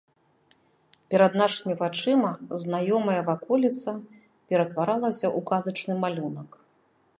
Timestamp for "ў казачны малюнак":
5.37-6.49